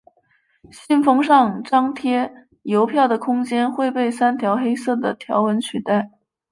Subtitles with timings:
[0.71, 6.09] 信封上张贴邮票的空间会被三条黑色的条纹取代。